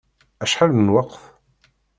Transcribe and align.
Acḥal 0.43 0.71
n 0.73 0.85
lweqt? 0.87 1.23